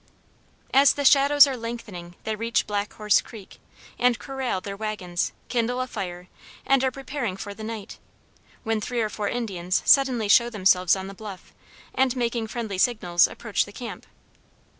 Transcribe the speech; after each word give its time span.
As 0.73 0.93
the 0.93 1.05
shadows 1.05 1.45
are 1.45 1.55
lengthening 1.55 2.15
they 2.23 2.35
reach 2.35 2.65
Black 2.65 2.91
Horse 2.93 3.21
Creek, 3.21 3.59
and 3.99 4.17
corrall 4.17 4.59
their 4.59 4.75
wagons, 4.75 5.31
kindle 5.47 5.79
a 5.79 5.85
fire, 5.85 6.27
and 6.65 6.83
are 6.83 6.89
preparing 6.89 7.37
for 7.37 7.53
the 7.53 7.63
night, 7.63 7.99
when 8.63 8.81
three 8.81 9.01
or 9.01 9.09
four 9.09 9.29
Indians 9.29 9.83
suddenly 9.85 10.27
show 10.27 10.49
themselves 10.49 10.95
on 10.95 11.05
the 11.05 11.13
bluff 11.13 11.53
and 11.93 12.15
making 12.15 12.47
friendly 12.47 12.79
signals 12.79 13.27
approach 13.27 13.65
the 13.65 13.71
camp. 13.71 14.07